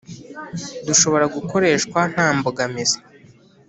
Dushobora 0.87 1.25
gukoreshwa 1.35 1.99
nta 2.13 2.27
mbogamizi 2.37 2.97